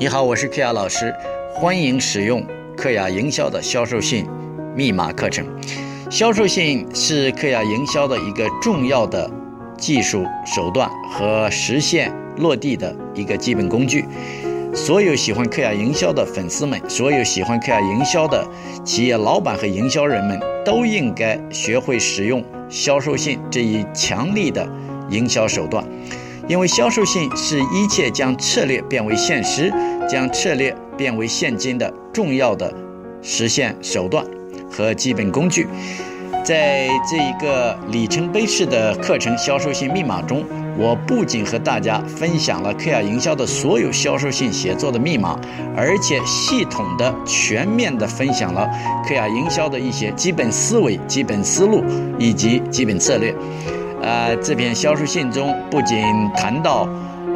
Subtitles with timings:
[0.00, 1.12] 你好，我是克雅老师，
[1.52, 2.46] 欢迎使用
[2.76, 4.24] 克雅营销的销售信
[4.72, 5.44] 密码课程。
[6.08, 9.28] 销售信是克雅营销的一个重要的
[9.76, 14.04] 技术手段和实现落地的一个基本工具。
[14.72, 18.48] 所有喜欢克雅营销的粉丝们，所有喜欢克雅营销的
[18.84, 24.64] 企业老板和营销人们，都应该学会使用销售信这一强力的
[25.10, 25.84] 营销手段。
[26.48, 29.70] 因为销售性是一切将策略变为现实、
[30.08, 32.72] 将策略变为现金的重要的
[33.20, 34.24] 实现手段
[34.70, 35.68] 和基本工具。
[36.42, 40.42] 在这一个里程碑式的课程《销售性密码》中，
[40.78, 45.38] 我不仅和大家分享了克亚营销的所有销售性写作的密码，
[45.76, 48.66] 而且系统的、全面的分享了
[49.06, 51.84] 克亚营销的一些基本思维、基本思路
[52.18, 53.34] 以及基本策略。
[54.02, 55.98] 呃，这篇销售信中不仅
[56.36, 56.88] 谈到，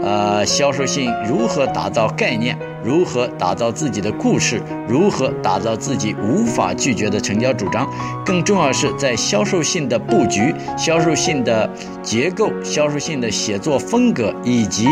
[0.03, 7.89] 呃，销售信如何打造概念，如何打造自己的故事，如何打造自己无法拒绝的成交主张，
[8.25, 11.69] 更重要是在销售信的布局、销售信的
[12.03, 14.87] 结构、销售信的写作风格以及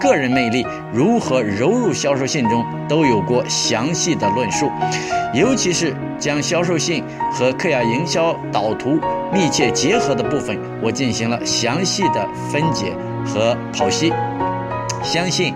[0.00, 4.70] 个人魅力如何融入销售信中，都有过详细的论述，
[5.34, 8.98] 尤其是将销售信和克雅营销导图。
[9.32, 12.92] 密切结合的部分，我进行了详细的分解
[13.24, 14.12] 和剖析。
[15.04, 15.54] 相信，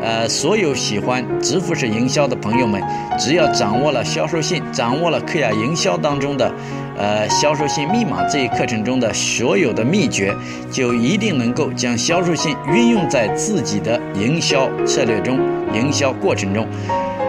[0.00, 2.82] 呃，所有喜欢直服式营销的朋友们，
[3.18, 6.50] 只要掌握了销售信，掌握了克雅营销当中的，
[7.00, 10.36] 呃，销售信密码这一课程中的所有的秘诀，
[10.70, 15.40] 就一定能够将销售信运用在自己的营销策略中、
[15.72, 16.66] 营销过程中。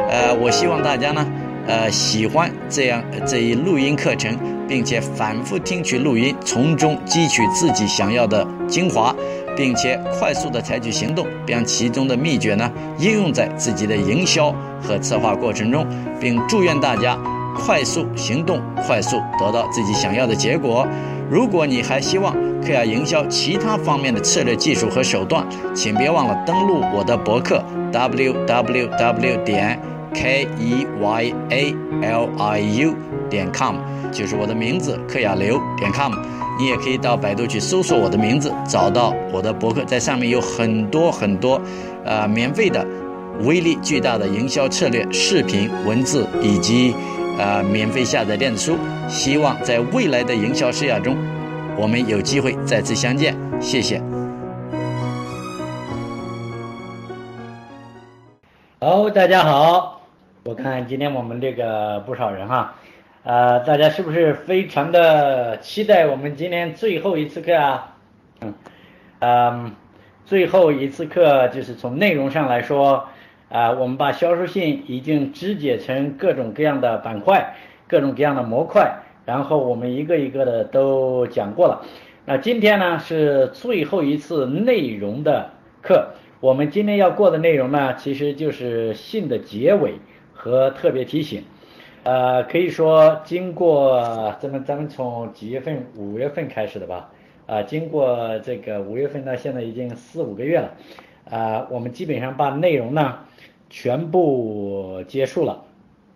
[0.10, 1.26] 呃，我希望大家呢。
[1.68, 4.36] 呃，喜欢这样这一录音课程，
[4.68, 9.16] 并且反复听取录音，从中汲取自己想要的精华，
[9.56, 15.86] 并且快速的采取行动，将其中的秘诀呢应用在自己的营销和策划过程中，
[16.20, 17.16] 并祝愿大家
[17.56, 20.88] 快速行动，快速得到自己想要的结果。
[21.30, 29.80] 如果你还希望克雅营销其他方面的策略、技术和手段，请别忘了登录我的博客 www 点。
[30.14, 32.94] k e y a l i u
[33.30, 33.78] 点 com
[34.12, 36.12] 就是我的名字，克雅流点 com。
[36.60, 41.62] 你也可以到百度去搜索我的名字，找到我的博客，在上面有很多很多，
[42.04, 42.86] 呃，免费的、
[43.46, 46.94] 威力巨大的营销策略、视频、文字以及
[47.42, 48.78] 呃免费下载电子书。
[49.10, 51.18] 希望在未来的营销事业中，
[51.76, 53.36] 我们有机会再次相见。
[53.60, 54.00] 谢谢。
[58.80, 60.02] 好，大家好。
[60.44, 62.76] 我看今天我们这个不少人哈，
[63.24, 67.96] 呃，大家是不是非常的期待我们今天最后一次课啊？
[68.40, 68.54] 嗯，
[69.20, 69.72] 嗯，
[70.26, 73.08] 最后一次课就是从内容上来说，
[73.52, 77.56] 啊，我们把销售信已经肢解成各种各样的板块，
[77.88, 78.92] 各种各样的模块，
[79.26, 81.86] 然后我们一个一个的都讲过了。
[82.26, 85.52] 那今天呢是最后一次内容的
[85.82, 89.96] 课，我们今天要过的内容呢，其实就是信的结尾。
[90.34, 91.44] 和特别提醒，
[92.02, 94.02] 呃，可以说经过
[94.40, 95.86] 咱们咱们从几月份？
[95.96, 97.12] 五月份开始的吧，
[97.46, 100.72] 啊，经过这个五月份到现在已经四五个月了，
[101.30, 103.20] 啊，我们基本上把内容呢
[103.70, 105.64] 全部结束了。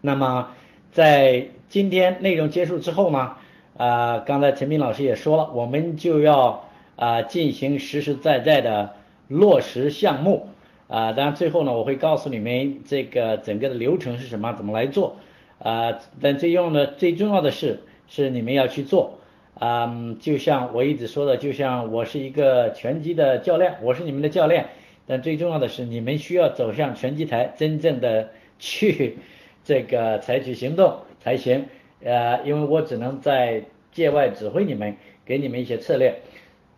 [0.02, 0.50] 那么
[0.92, 3.34] 在今天内容结束之后呢，
[3.78, 8.94] 啊，刚才陈斌老师也说了，我们就要啊进行实实在在的
[9.28, 10.50] 落实项目。
[10.88, 15.16] 啊，当然最后呢，我会告诉你们这个整个的流程是什么，怎么来做。
[15.58, 19.18] 啊，但最重要的最重要的是，是你们要去做。
[19.58, 24.68] 啊，就像我一直说的，就像我是一个拳击的教练，我是你们的教练。
[25.08, 29.18] 但最重要的是，你们需要走向拳击台，真正的去
[29.64, 31.66] 这个采取行动才行。
[32.04, 36.22] 呃，因为我只能在界外指挥你们，给你们一些策略。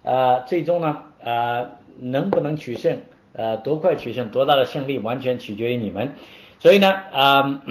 [0.03, 2.97] 呃，最终呢，呃，能不能取胜？
[3.33, 6.13] 呃，多快取胜，多大的胜利，完全取决于你们。
[6.59, 7.61] 所以呢，啊，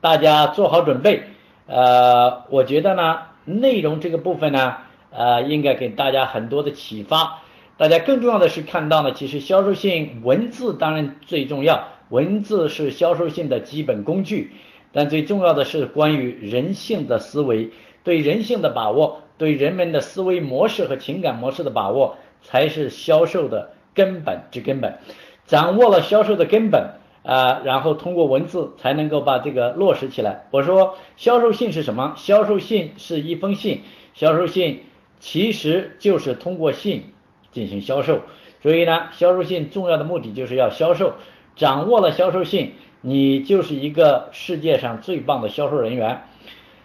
[0.00, 1.22] 大家做好准备。
[1.66, 4.76] 呃，我觉得呢，内容这个部分呢，
[5.10, 7.40] 呃，应该给大家很多的启发。
[7.76, 14.52] 大家更重要的是看到呢，其实销售性文字当然最重要，文字是销售性的基本工具。
[14.92, 17.70] 但最重要的是关于人性的思维，
[18.04, 23.70] 对人性的把握，对人们的思维模式和情感模式的把握，才是销售的。
[23.94, 24.98] 根本之根本，
[25.44, 26.92] 掌握了销售的根本
[27.24, 30.46] 啊，然后通过文字才能够把这个落实起来。
[30.50, 32.14] 我说销售信是什么？
[32.16, 33.82] 销售信是一封信，
[34.14, 34.84] 销售信
[35.20, 37.11] 其实就是通过信
[37.52, 38.20] 进行销售。
[38.62, 41.14] 所以呢，销售信重要的目的就是要销售。
[41.54, 42.72] 掌握了销售性，
[43.02, 46.22] 你就是一个世界上最棒的销售人员。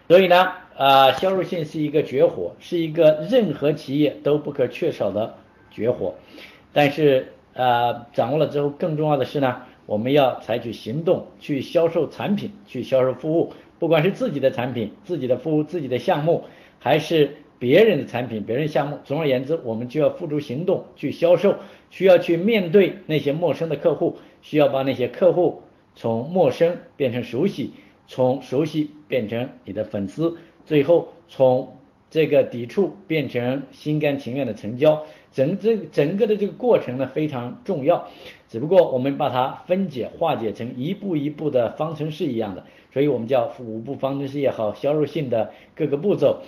[0.10, 5.36] 所以呢，呃，销售性是一个绝活，是一个任何企业都不可缺少的
[5.72, 6.16] 绝活。
[6.74, 16.44] 但是，呃，掌握了之后，更重要的是呢，我们要采取行动去销售产品，去销售服务，不管是自己的产品、自己的服务、自己的项目，
[16.78, 19.00] 还是别人的产品、别人项目。
[19.04, 21.56] 总而言之，我们就要付诸行动去销售，
[21.90, 25.62] 需要去面对那些陌生的客户，需要把那些客户
[25.96, 27.72] 从陌生变成熟悉。
[28.10, 31.76] 从熟悉变成你的粉丝，最后从
[32.10, 35.04] 这个抵触变成心甘情愿的成交，
[35.34, 38.08] 整这整个的这个过程呢非常重要。
[38.48, 42.64] 只不过我们把它分解化解成一步一步的方程式一样的，
[42.94, 46.40] 所以我们叫五步方程式也好，销售性的各个步骤。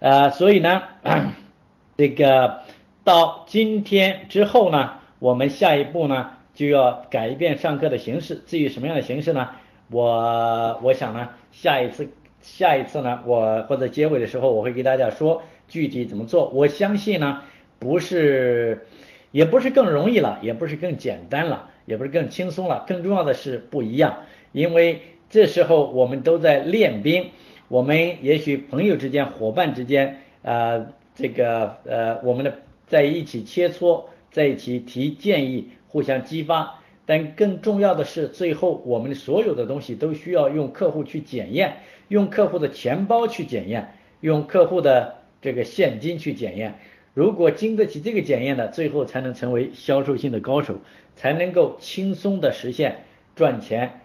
[0.00, 0.82] 呃，所以呢，
[1.96, 2.60] 这个
[3.04, 8.42] 到今天之后呢，我们下一步呢就要改变上课的形式。
[8.46, 9.50] 至于什么样的形式呢？
[9.90, 12.08] 我我想呢，下一次
[12.42, 16.48] 下一次呢，我或者结尾的时候，我会给大家说具体怎么做。
[16.50, 17.42] 我相信呢，
[17.78, 18.86] 不是，
[19.32, 24.16] 也不是更容易了，也不是更简单了，也不是更轻松了，更重要的是不一样。
[24.52, 27.30] 因为这时候我们都在练兵，
[27.68, 36.74] 我们也许朋友之间、伙伴之间，呃，这个呃，我们的在一起切磋，在一起提建议，互相激发。
[37.04, 41.78] 但更重要的是，最后我们所有的东西都需要用客户去检验，
[42.08, 46.78] 用客户的钱包去检验，用客户的这个现金去检验。
[47.14, 50.76] 如果经得起这个检验的，最后才能成为销售性的高手，
[51.16, 53.04] 才能够轻松的实现
[53.34, 54.00] 赚钱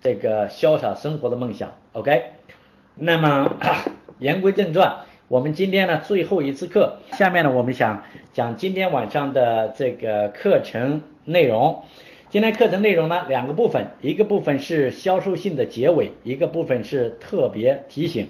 [0.00, 1.72] 这个潇洒生活的梦想。
[1.92, 2.24] OK，
[3.00, 3.56] 那么
[4.18, 4.92] 言归正传，
[5.28, 8.02] 我们今天呢最后一次课，下面呢我们想
[8.32, 11.84] 讲今天晚上的这个课程内容。
[12.28, 18.26] 今天课程内容呢，两个部分，一个部分是销售性的结尾，一个部分是特别提醒。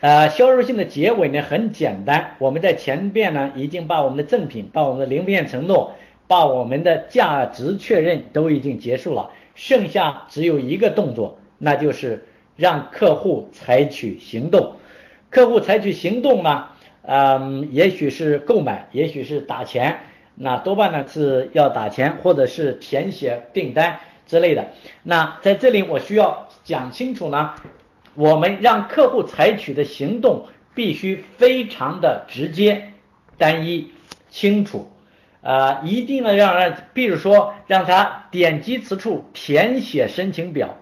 [0.00, 5.92] 呃，销售性的结尾呢很简单，我们在前边呢已经把我们的赠品、把我们的零变承诺、
[6.26, 12.24] 把我们的价值确认都已经结束了，剩下只有一个动作，那就是
[12.58, 14.74] 让客户采取行动。
[15.30, 16.66] 客户采取行动呢，
[17.02, 20.00] 嗯，也许是购买，也许是打钱。
[20.34, 24.66] 那多半呢是要打钱，或者是填写订单之类的。
[25.04, 27.54] 那在这里我需要讲清楚呢，
[28.14, 30.44] 我们让客户采取的行动
[30.74, 32.90] 必须非常的直接、
[33.36, 33.92] 单一、
[34.30, 34.90] 清楚，
[35.42, 40.76] 啊，一定要让让，比如说让他点击此处填写申请表，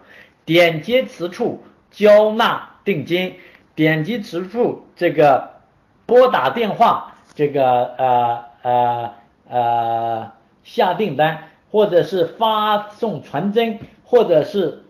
[0.46, 3.34] 点击此处交纳定金，
[3.74, 5.50] 点击此处这个
[6.06, 9.10] 拨打电话，这个呃呃。
[9.48, 10.32] 呃，
[10.64, 11.38] 下订单，
[11.70, 14.82] 或者是发送传真，或者是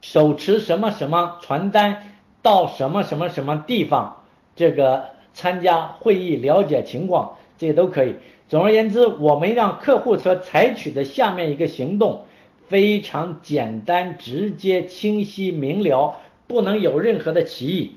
[0.00, 4.22] 手持什么什么传单到什么什么什么地方，
[4.56, 8.16] 这个参加会议了解情况，这些都可以。
[8.48, 12.24] 总而言之，我们让客户所采取的下面一个行动
[12.68, 16.16] 非常简单、直接、清晰、明了，
[16.46, 17.96] 不能有任何的歧义。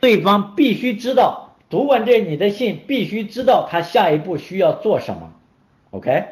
[0.00, 5.32] 对方必须知道，读完这你的信，必须知道他下一步需要做什么。
[5.90, 6.24] OK，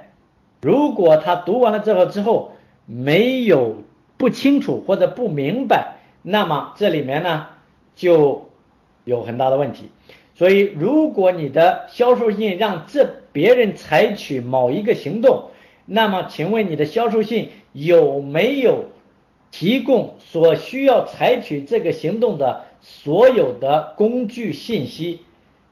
[0.60, 2.52] 如果他读完了这个之后
[2.86, 3.82] 没有
[4.16, 7.46] 不清楚或者不明白，那么这里面呢
[7.96, 8.50] 就
[9.04, 9.90] 有很大的问题。
[10.34, 15.50] 所以，如果你的销售信让这别人采取某一个行动，
[15.90, 18.84] 那么请问你的销售信有没有
[19.50, 25.20] 提供所需要采取这个行动的所有的工具信息，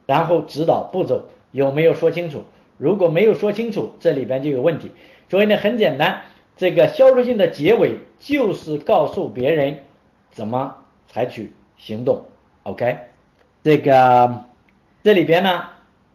[0.06, 2.44] 然后指导步骤有没有说清楚？
[2.78, 4.90] 如果没有说清楚，这里边就有问题。
[5.28, 6.23] 所以呢，很简单，
[6.56, 9.80] 这个销售性的结尾就是告诉别人
[10.30, 10.76] 怎么
[11.08, 12.25] 采取行动。
[12.62, 12.96] OK，
[13.62, 14.44] 这个
[15.04, 15.64] 这里边呢，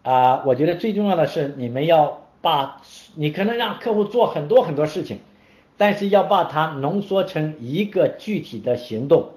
[0.01, 2.81] 啊，我觉得最重要的是你们要把，
[3.15, 5.19] 你可能让客户做很多很多事情，
[5.77, 9.29] 但是要把它浓缩成一个具体的行动，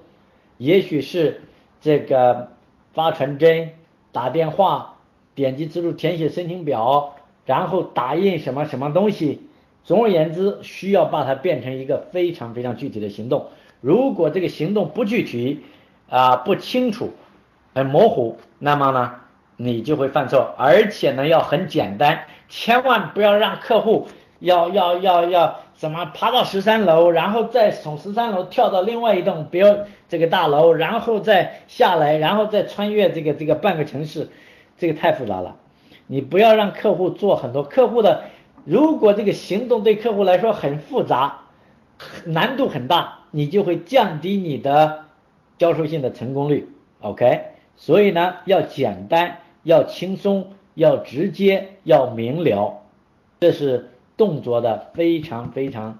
[0.57, 1.41] 也许是
[1.81, 2.51] 这个
[2.93, 3.71] 发传真、
[4.11, 4.91] 打电话。
[5.35, 7.13] 点击自助填写申请表，
[7.45, 9.41] 然后打印什么什么东西。
[9.83, 13.47] 总而言之，需要把它变成一个非常非常具体的行动。
[13.81, 15.59] 如果这个行动不具体
[16.09, 17.11] 啊不清楚，
[17.73, 19.15] 很模糊，那么呢
[19.57, 24.07] 你就会犯错，而且呢要很简单，千万不要让客户
[24.39, 29.75] 要要要要怎么爬到十三楼，然后再从十三楼跳到另外一栋比如
[30.09, 34.29] 这个大楼，然后再下来，然后再穿越这个这个半个城市。
[34.77, 35.55] 这个太复杂了，
[36.05, 38.23] 你不要让客户做很多客户的，
[38.65, 41.43] 如果这个行动对客户来说很复杂，
[42.25, 45.05] 难度很大，你就会降低你的
[45.57, 46.69] 销售性的成功率。
[46.99, 47.41] OK，
[47.77, 52.83] 所以呢，要简单，要轻松，要直接，要明了，
[53.39, 55.97] 这是动作的非常非常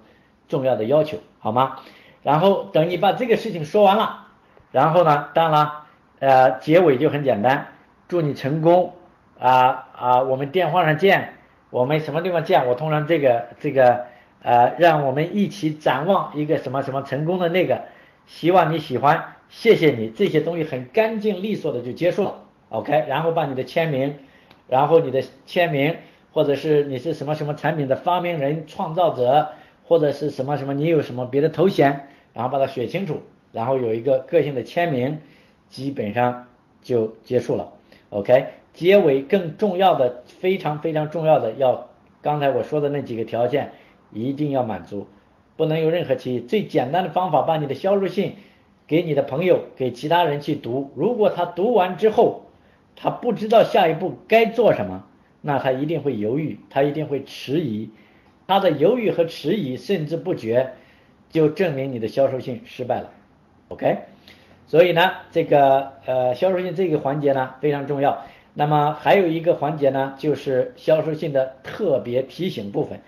[0.48, 1.80] 重要的要求，好吗？
[2.22, 4.28] 然后等你把这个事情说完了，
[4.70, 5.84] 然后呢，当然了，
[6.20, 7.66] 呃，结尾就很简单，
[8.06, 8.94] 祝你成功
[9.38, 11.34] 啊啊，我们电话上见，
[11.70, 12.68] 我们什么地方见？
[12.68, 14.06] 我通常这个这个
[14.42, 17.82] 呃，让我们一起展望一个什么什么成功的那个，
[18.26, 22.34] 希望你喜欢，谢谢你，这些东西很干净利索的就结束了
[22.68, 24.14] ，OK，然后把你的签名，
[24.68, 25.96] 然后你的签名，
[26.32, 29.50] 或者是你是什么什么产品的发明人、创造者，
[29.84, 32.08] 或者是什么什么，你有什么别的头衔？
[32.32, 35.18] 然后把它写清楚，然后有一个个性的签名，
[35.70, 36.46] 基本上
[36.82, 37.72] 就结束了。
[38.10, 41.88] OK，结尾更重要的，非常非常重要的，要
[42.20, 43.72] 刚才我说的那几个条件
[44.12, 45.06] 一定要满足，
[45.56, 46.40] 不能有任何歧义。
[46.40, 48.36] 最简单的方法，把你的销售信
[48.86, 52.45] 给你的朋友、给其他人去读，如果他读完之后，
[52.96, 55.04] 他不知道下一步该做什么，
[55.40, 57.90] 那他一定会犹豫，他一定会迟疑，
[58.48, 60.72] 他的犹豫和迟疑，甚至不决。
[61.28, 63.10] 就证明你的销售性失败了
[63.68, 63.98] ，OK，
[64.68, 68.24] 所以呢，这个呃销售性这个环节呢非常重要。
[68.54, 73.00] 那么还有一个环节呢，就是销售性的特别提醒部分。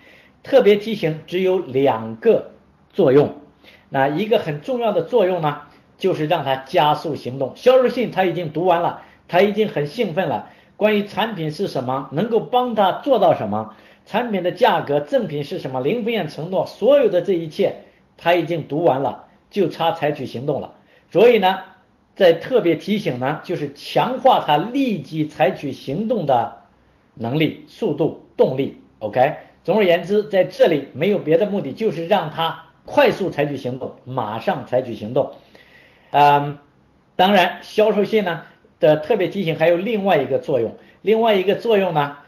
[0.42, 2.50] 特别提醒只有两个
[2.92, 3.36] 作用，
[3.88, 5.62] 那一个很重要的作用呢，
[5.96, 7.52] 就是让他加速行动。
[7.54, 10.50] 销售信他已经读完了，他已经很兴奋了。
[10.76, 13.74] 关于产品是什么，能够帮他做到什么，
[14.06, 17.76] 产品的价格、赠品是什么、零风险承诺，所有的这一切。
[18.16, 20.74] 他已经读完了，就差采取行动了。
[21.10, 21.60] 所以呢，
[22.16, 26.56] 在特别提醒呢，就是强化他立即采取行动的
[27.14, 28.82] 能力、速度、动力。
[28.98, 35.30] OK，总而言之，在这里没有别的目的，就是让他快速采取行动，马上采取行动。
[36.10, 36.58] 嗯，
[37.14, 38.42] 当然，销售信呢
[38.80, 42.18] 的特别提醒还有另外一个作用，另外一个作用呢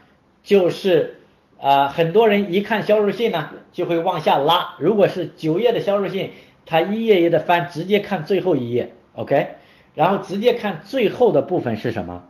[0.43, 1.17] 就是。
[1.63, 4.73] 啊，很多人一看销售信呢，就会往下拉。
[4.79, 6.31] 如果是九页的销售信，
[6.65, 9.49] 他一页页的翻，直接看最后一页，OK，
[9.93, 12.23] 然后直接看最后的部分是什么。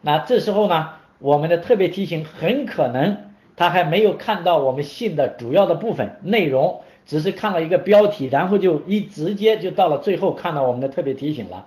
[0.00, 3.18] 那这时候呢，我们的特别提醒很可能
[3.54, 11.66] 他还没有看到我们信的主要的部分内容，只是看了一个标题，然后就一直接就到了最后看到我们的特别提醒了。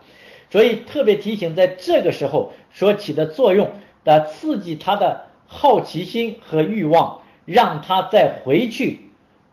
[0.53, 3.71] 所以特别提醒在这个时候所起的作用
[4.03, 5.25] 的刺激他的。
[5.45, 9.01] 好奇心和欲望，让他再回去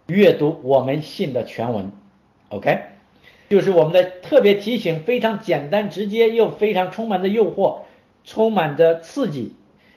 [0.07, 1.93] 阅读我们信的全文
[2.49, 2.79] ，OK，
[3.51, 7.81] 就是我们的特别提醒，非常简单直接又非常充满着诱惑，
[8.25, 9.53] 充满着刺激，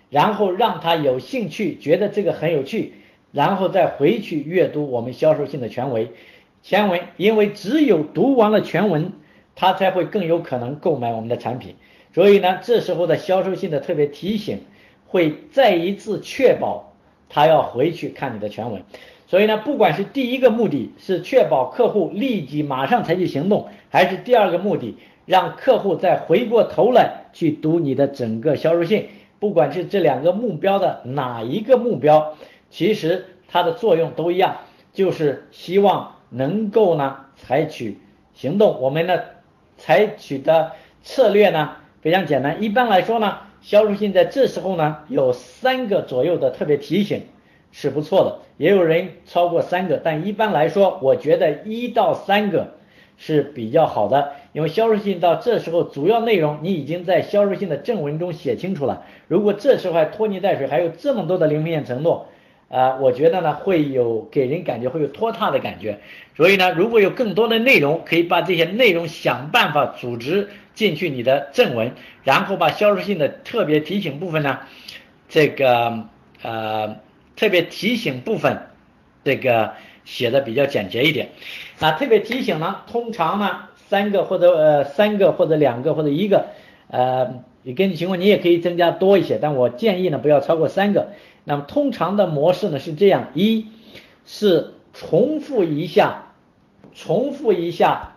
[0.10, 2.96] 然后让他有兴趣，觉得这个很有趣，
[3.32, 6.10] 然后再回去阅读我们销售信的全文，
[6.64, 9.14] 全文，因为只有读完了全文，
[9.56, 11.76] 他才会更有可能购买我们的产品，
[12.14, 14.60] 所以呢，这时候的销售性的特别提醒。
[15.06, 16.92] 会再一次确保
[17.30, 18.82] 他要回去看你的全文，
[19.28, 29.08] 所以呢，不管是第一个目的是确保客户立即马上采取行动，还是第二个目的让客户再回过头来去读你的整个销售信，
[29.40, 32.34] 不管是这两个目标的哪一个目标，
[32.72, 34.58] 其实它的作用都一样，
[34.94, 38.00] 就是希望能够呢采取
[38.34, 38.82] 行动。
[38.82, 39.20] 我们呢
[39.84, 40.72] 采取的
[41.04, 41.72] 策略呢
[42.02, 43.38] 非常简单，一般来说呢。
[43.62, 47.22] 销售信在这时候呢，有三个左右的特别提醒
[47.72, 52.74] 是不错的，也有人超过三个，但一般来说，我觉得一到三个
[53.18, 62.28] 是比较好的，因为销售信到这时候主要内容你已经在销售信的正文中写清楚了，如果这时候还拖泥带水，还有这么多的零风险承诺。
[62.74, 66.00] 啊，我觉得呢会有给人感觉会有拖沓的感觉，
[66.36, 71.92] 所以呢，如果有更多的内容，可以把这些内容想办法组织进去你的正文，
[72.24, 74.58] 然后把销售性的特别提醒部分呢，
[75.30, 76.03] 这个
[76.42, 76.98] 呃
[77.36, 78.58] 特别提醒部分
[79.24, 79.72] 这个
[80.03, 81.30] 写的比较简洁一点。
[81.77, 86.48] 那特别提醒呢，通常呢三个或者呃三个或者两个或者一个，
[86.88, 91.10] 呃，你根据情况你也可以增加多一些，但我建议呢不要超过三个。
[91.46, 93.67] 那么通常的模式呢是这样：一
[94.25, 96.34] 是重复一下，
[96.93, 98.15] 重复一下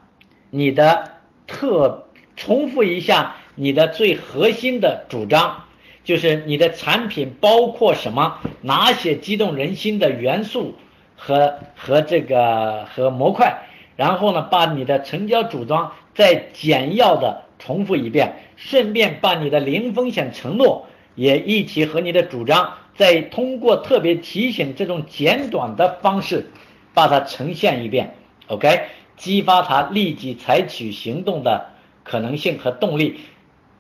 [0.51, 1.13] 你的
[1.47, 5.65] 特，重复一下你的最核心的主张，
[6.05, 10.75] 就是你的产品包括什么，哪些激动人心的元素
[11.17, 13.63] 和和这个和模块，
[13.97, 22.75] 然后呢，把你的成交主张再简要的重复一遍，顺便把你的零风险承诺也一起和你的主张。
[22.95, 26.49] 再通过特别提醒这种简短的方式，
[26.95, 28.15] 把它呈现一遍
[28.47, 28.83] ，OK，
[29.17, 31.67] 激发他立即采取行动的
[32.05, 33.19] 可能性和动力，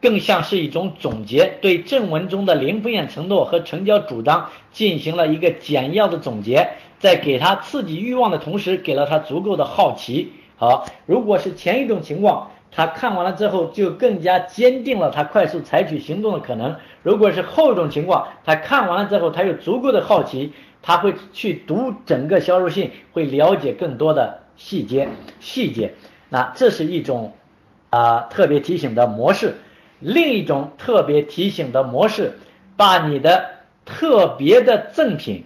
[0.02, 10.32] 更像是一种总结，对正文中的零风险承诺和成交主张进行了一个简要的总结，在给他刺激欲望的同时，给了他足够的好奇。
[10.56, 12.50] 好，如果是前一种情况。
[12.76, 16.76] 他看完了之后，就更加坚定了他快速采取行动的可能。
[17.02, 20.52] 如果是后一种情况，他看完了之后，他有足够的好奇，
[20.82, 25.08] 他会去读整个销售信，会了解更多的细节
[25.40, 25.94] 细节。
[26.28, 27.32] 那这是一种
[27.88, 29.54] 啊特别提醒的模式。
[29.98, 32.38] 另一种特别提醒的模式，
[32.76, 33.46] 把你的
[33.86, 35.44] 特别的赠品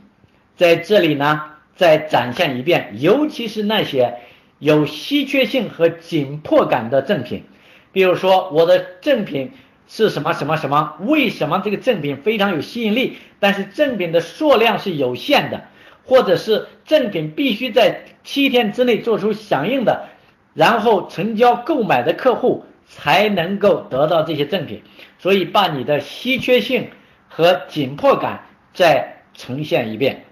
[0.57, 1.43] 在这里呢
[1.77, 4.17] 再展现一遍，尤其是那些。
[4.61, 7.45] 有稀缺性和紧迫感的赠品，
[7.93, 9.53] 比如说我的赠品
[9.89, 10.97] 是什么什么什么？
[11.01, 13.17] 为什么这个赠品非常有吸引力？
[13.39, 15.65] 但是赠品的数量是有限的，
[16.05, 20.05] 或者是赠品必须在七天之内做出响应的，
[20.53, 24.83] 然后成交购买的客户才能够得到这些赠品。
[25.19, 26.91] 所以把你的稀缺性
[27.29, 30.27] 和紧迫感再呈现一遍。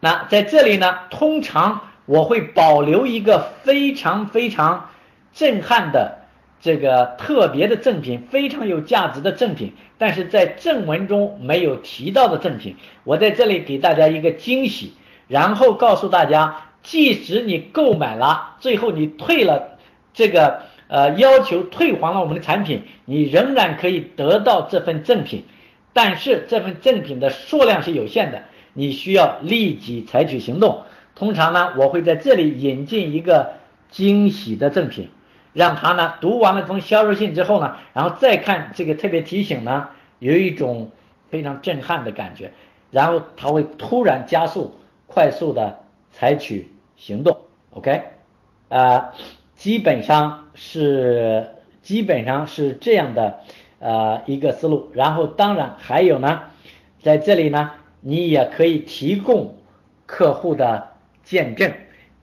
[0.00, 1.80] 那在这里呢，通常。
[2.10, 4.90] 我会保留一个非常非常
[5.32, 6.18] 震撼的
[6.60, 12.74] 这个特别的赠品，非常有价值的赠品，但是在正文中没有提到的赠品，
[13.04, 14.92] 我在这里给大家一个惊喜，
[15.28, 19.78] 然后告诉大家，即使你购买了，最后你退了
[20.12, 25.44] 这个呃要求退还了我们的产品，你仍然可以得到这份赠品，
[25.92, 30.82] 但是这份赠品的数量是有限的，你需要立即采取行动。
[31.20, 33.52] 通常呢，我会在这里引进一个
[33.90, 35.10] 惊喜的赠品，
[35.52, 40.90] 让他呢读完了封销售信之后呢，然后再看这个特别提醒呢，有一种
[41.28, 42.50] 非常震撼的感觉，
[42.90, 44.74] 然后他会突然加速、
[45.06, 47.36] 快速的采取行动。
[47.72, 48.00] OK，
[48.70, 49.12] 啊，
[49.56, 51.46] 基本上是
[51.82, 53.40] 基本上是这样的
[53.78, 54.90] 呃一个思路。
[54.94, 56.44] 然后当然还有呢，
[57.02, 59.54] 在这里呢，你也可以提供
[60.06, 60.88] 客户的。
[61.30, 61.70] 见证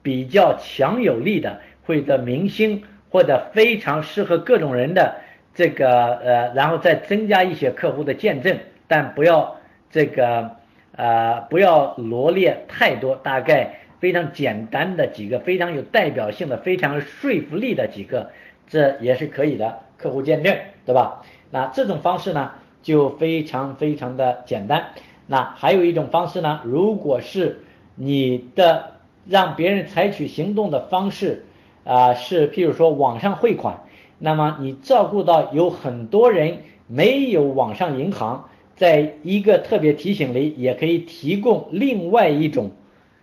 [0.02, 5.16] 比较强有力的，或者明星，或者非常适合各种人的
[5.54, 9.56] 这个呃，然后再增加一些客户的见证，但不要
[9.90, 10.50] 这个
[10.94, 18.30] 呃不要罗列太多，大概非常简单的几个，非常有代表性的，非常有说服力的几个，
[18.68, 21.22] 这也是可以的客户见证，对吧？
[21.50, 24.90] 那这种方式呢就非常非常的简单。
[25.26, 27.62] 那还有一种方式呢，如果是
[27.94, 28.97] 你的。
[29.28, 31.44] 让别人采取行动的方式
[31.84, 33.82] 啊，是譬如说网上汇款，
[34.18, 42.70] 那么你照顾到有很多人没有网上银行，在一个特别提醒里，也可以提供另外一种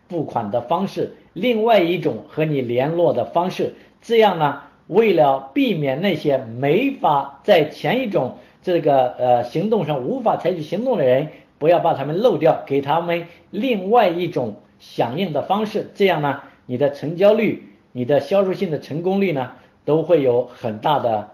[0.08, 3.74] 付款的方式，另外一种和你联络的方式。
[4.00, 14.54] 这样呢，为了避免那些没法在前一种这个呃行动上无法采取行动的人，不要把他们漏掉，给他们另外一种。
[14.80, 19.52] 响应的方式，这样呢，你的成交率、你的销售性的成功率呢，
[19.84, 21.32] 都会有很大的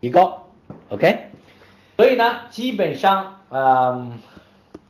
[0.00, 0.46] 提高。
[0.88, 1.18] OK，
[1.96, 4.18] 所以呢，基本上，嗯，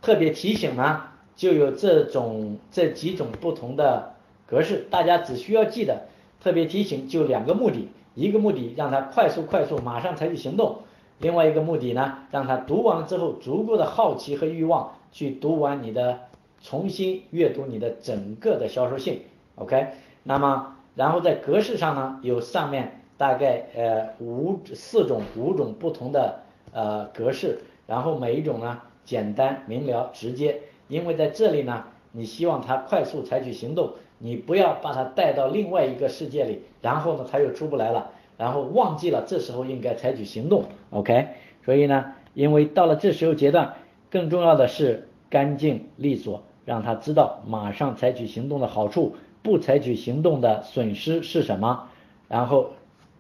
[0.01, 1.03] 特别提醒呢，
[1.37, 4.15] 就有这种这几种不同的
[4.47, 6.07] 格式，大家只需要记得，
[6.41, 10.79] 特别提醒就两个目的，一个目的让他快速快速马上采取行动，
[11.19, 16.21] 另外一个目的呢，让他读完之后足够的好奇和欲望去读完你的。
[16.61, 19.23] 重新阅读你的整个的销售信
[19.57, 19.89] ，OK，
[20.23, 26.41] 那么然后在格式上呢，有上面大概呃五四种五种不同的
[26.73, 41.29] 呃格式，然后每一种呢简单明了直接，因为在这里呢，你希望他快速采取行动，你不要把他带到另外一个世界里，然后呢他又出不来了，然后忘记了这时候应该采取行动，OK，
[41.65, 43.75] 所以呢，因为到了这时候阶段，
[44.11, 46.43] 更重要的是干净利索。
[46.69, 51.89] 让他知道马上采取行动的好处，不采取行动的损失是什么，
[52.29, 52.73] 然后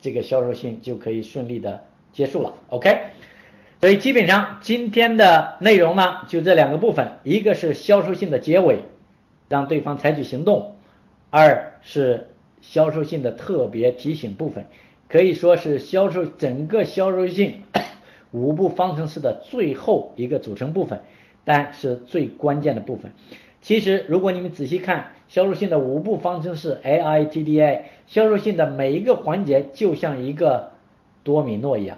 [0.02, 1.82] 这个销售信就可以顺利的
[2.12, 2.52] 结束了。
[2.68, 2.94] OK，
[3.80, 8.80] 所以基本上今天的内容呢就这两个部分，一个是销售信的结尾，
[9.48, 10.74] 让对方采取行动；
[11.30, 12.28] 二是
[12.60, 14.66] 销售信的特别提醒部分，
[15.08, 17.62] 可以说是销售整个销售信
[18.30, 21.00] 五步方程式的最后一个组成部分。
[21.48, 23.10] 但是最关键的部分，
[23.62, 30.72] 其实如果你们仔细看销售性的五步方程式 A I T D I，销售性的每一个环节就像一个
[31.24, 31.96] 多米诺一样，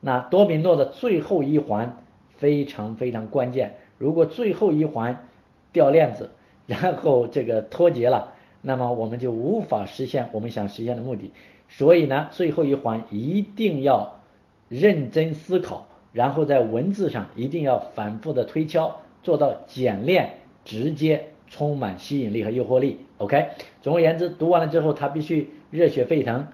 [0.00, 1.96] 那多米诺的最后一环
[2.36, 5.26] 非常非常关键，如果最后一环
[5.72, 6.30] 掉链子，
[6.68, 11.32] 然后这个脱节了，那么我们就无法实现我们想实现的目的。
[11.68, 14.20] 所以呢，最后一环一定要
[14.68, 23.00] 认真思考，然后在文字上一定要反复的推敲，做到简练、直接、充满吸引力和诱惑力。
[23.18, 23.48] OK，
[23.82, 26.46] 总而言之，读完了之后，他必须热血沸腾，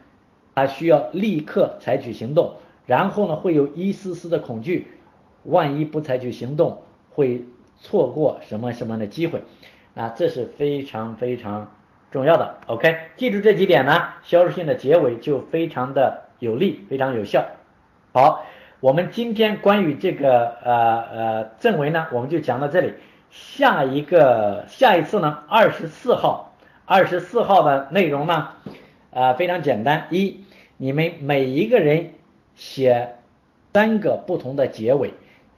[0.55, 2.55] 他需要立刻采取行动，
[2.87, 4.89] 然后呢，会有一丝丝的恐惧，
[5.45, 7.45] 万一不采取行动，会
[7.79, 9.43] 错过什么什么的机会，
[9.95, 11.71] 啊，这是非常非常。
[12.13, 17.47] 重要的，OK，记住这几点呢，销售性的结尾就非常的有力，非常有效。
[18.13, 18.45] 好，
[18.81, 22.95] 我们今天关于这个呃呃正文呢，我们就讲到这里。
[23.31, 28.49] 下一个下一次呢，二十四号，二十四号的内容呢，
[29.11, 30.45] 呃非常简单，一，
[30.79, 32.13] 你们每一个人
[32.57, 33.17] 写
[33.75, 35.13] 三个不同的结尾，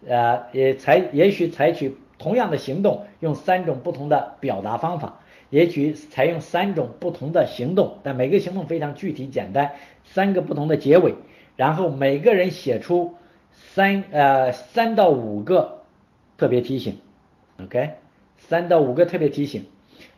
[0.08, 5.20] 呃也采也许采取同样的行动，用三种不同的表达方法。
[5.48, 9.70] 也许采用三种不同的行动，但每个行动非常具体简单，
[10.04, 11.14] 三个不同的结尾，
[11.56, 13.14] 然后每个人写出
[13.52, 15.82] 三呃三到五个
[16.36, 16.98] 特别提醒
[17.62, 17.90] ，OK，
[18.38, 19.66] 三到五个特别提醒，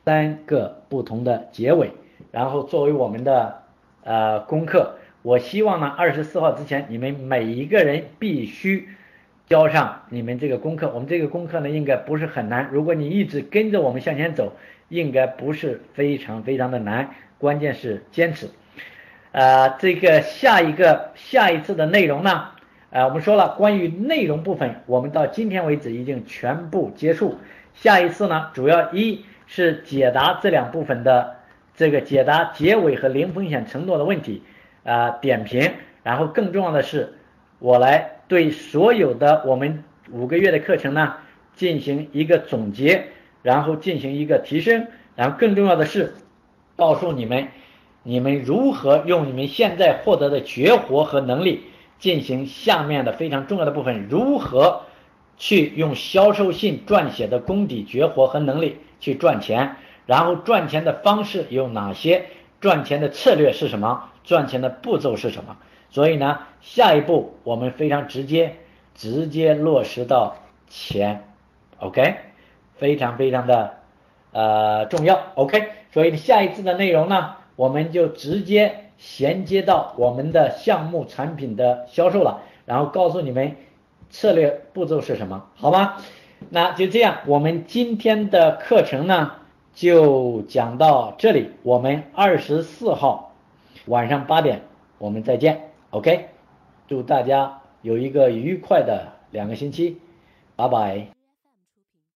[0.04, 1.90] 三个不同的结尾，
[2.30, 3.62] 然后作为我们的
[4.02, 8.88] 呃功课，我希望呢二十四号之前你们每一个人必须
[9.46, 14.52] 交上你们这个功课，我们这个功课呢应该不是很难，如果你一直跟着我们向前走。
[14.90, 18.50] 应该不是非常非常的难，关键是坚持。
[19.34, 22.50] 呃，这个下一个下一次的内容呢，
[22.90, 27.36] 呃，我们说了关于内容部分，我们到今天为止已经全部结束。
[27.74, 31.34] 下一次呢，主要一是解答这两部分的
[31.74, 34.40] 这个解答结尾和零风险承诺的问题，
[34.84, 35.68] 啊，点评。
[36.04, 37.12] 然后更重要的是，
[37.58, 41.16] 我来对所有的我们五个月的课程呢
[41.56, 43.06] 进行一个总结。
[43.42, 46.14] 然后进行一个提升，然后更重要的是，
[46.76, 47.48] 告诉你们，
[48.04, 51.64] 你们如何用你们现在获得的绝活和能力
[51.98, 54.82] 进行下面的非常重要的部分，如何
[55.36, 59.74] 去用销售性撰写的功底绝活和能力去赚钱，
[60.06, 62.26] 然后赚钱的方式有哪些，
[62.60, 65.56] 赚钱的策略是什么，赚钱的步骤是什么。
[65.90, 68.54] 所以呢，下一步我们非常直接，
[68.94, 70.36] 直接落实到
[70.68, 71.24] 钱
[71.80, 72.14] ，OK。
[72.76, 73.72] 非常非常的
[74.32, 83.56] 呃重要，OK，所以下一次的内容呢，我们就直接衔接到我们的项目产品的销售了，然后告诉你们
[84.10, 85.96] 策略步骤是什么，好吗？
[86.50, 89.32] 那就这样，我们今天的课程呢
[89.74, 93.32] 就讲到这里，我们二十四号
[93.86, 94.62] 晚上八点
[94.98, 96.28] 我们再见，OK，
[96.86, 99.96] 祝大家有一个愉快的两个星期，
[100.54, 101.23] 拜拜。